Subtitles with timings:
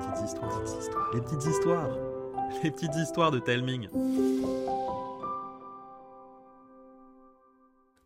[0.00, 0.62] petites histoires,
[1.12, 1.90] les petites histoires,
[2.62, 3.88] les petites histoires de Telming.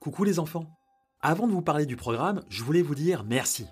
[0.01, 0.67] Coucou les enfants.
[1.21, 3.67] Avant de vous parler du programme, je voulais vous dire merci.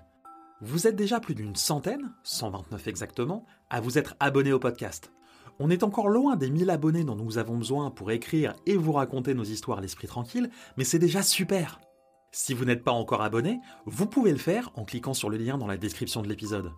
[0.61, 5.11] Vous êtes déjà plus d'une centaine, 129 exactement, à vous être abonnés au podcast.
[5.59, 8.93] On est encore loin des 1000 abonnés dont nous avons besoin pour écrire et vous
[8.93, 11.79] raconter nos histoires l'esprit tranquille, mais c'est déjà super.
[12.31, 15.59] Si vous n'êtes pas encore abonné, vous pouvez le faire en cliquant sur le lien
[15.59, 16.71] dans la description de l'épisode.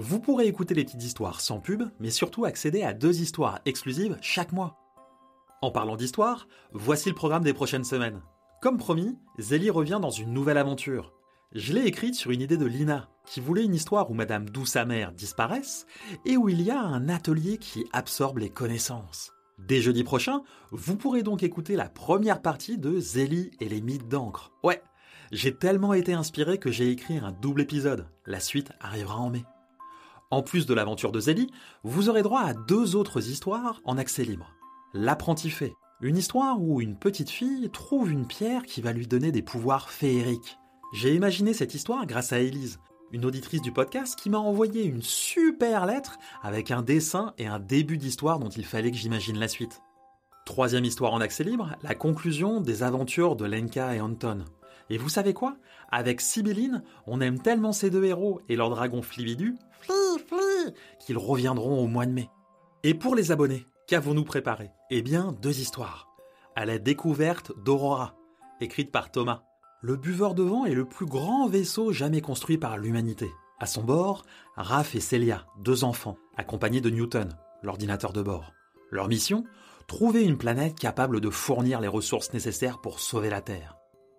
[0.00, 4.16] Vous pourrez écouter les petites histoires sans pub, mais surtout accéder à deux histoires exclusives
[4.20, 4.78] chaque mois.
[5.60, 8.22] En parlant d'histoire, voici le programme des prochaines semaines.
[8.62, 11.12] Comme promis, Zélie revient dans une nouvelle aventure.
[11.52, 15.10] Je l'ai écrite sur une idée de Lina, qui voulait une histoire où Madame Douce-Amère
[15.10, 15.84] disparaisse
[16.24, 19.32] et où il y a un atelier qui absorbe les connaissances.
[19.58, 24.06] Dès jeudi prochain, vous pourrez donc écouter la première partie de Zélie et les mythes
[24.06, 24.52] d'encre.
[24.62, 24.80] Ouais,
[25.32, 28.06] j'ai tellement été inspiré que j'ai écrit un double épisode.
[28.26, 29.44] La suite arrivera en mai.
[30.30, 31.50] En plus de l'aventure de Zélie,
[31.84, 34.54] vous aurez droit à deux autres histoires en accès libre.
[34.92, 35.72] L'apprenti fait,
[36.02, 39.88] une histoire où une petite fille trouve une pierre qui va lui donner des pouvoirs
[39.88, 40.58] féeriques.
[40.92, 42.78] J'ai imaginé cette histoire grâce à Élise,
[43.10, 47.58] une auditrice du podcast qui m'a envoyé une super lettre avec un dessin et un
[47.58, 49.80] début d'histoire dont il fallait que j'imagine la suite.
[50.44, 54.44] Troisième histoire en accès libre, la conclusion des aventures de Lenka et Anton.
[54.90, 55.56] Et vous savez quoi?
[55.90, 59.94] Avec Sibylline, on aime tellement ces deux héros et leur dragon Flividu, Fli,
[60.98, 62.30] Qu'ils reviendront au mois de mai.
[62.82, 64.70] Et pour les abonnés, qu'avons-nous préparé?
[64.90, 66.08] Eh bien, deux histoires.
[66.54, 68.14] À la découverte d'Aurora,
[68.60, 69.42] écrite par Thomas.
[69.80, 73.30] Le buveur de vent est le plus grand vaisseau jamais construit par l'humanité.
[73.60, 74.24] À son bord,
[74.56, 77.28] Raph et Celia, deux enfants, accompagnés de Newton,
[77.62, 78.52] l'ordinateur de bord.
[78.90, 79.44] Leur mission?
[79.86, 83.76] Trouver une planète capable de fournir les ressources nécessaires pour sauver la Terre.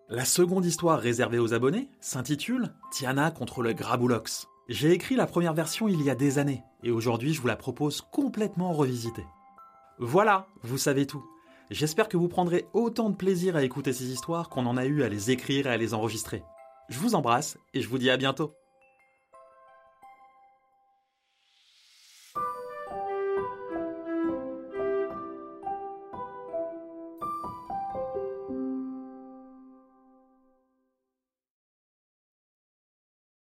[0.10, 4.48] La seconde histoire réservée aux abonnés s'intitule Tiana contre le Graboulox.
[4.70, 7.56] J'ai écrit la première version il y a des années, et aujourd'hui je vous la
[7.56, 9.26] propose complètement revisitée.
[9.98, 11.26] Voilà, vous savez tout.
[11.72, 15.02] J'espère que vous prendrez autant de plaisir à écouter ces histoires qu'on en a eu
[15.02, 16.44] à les écrire et à les enregistrer.
[16.88, 18.54] Je vous embrasse et je vous dis à bientôt.